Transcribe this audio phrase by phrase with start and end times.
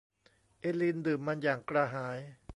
[0.59, 2.17] เอลีนดื่มมันอย่างกระหาย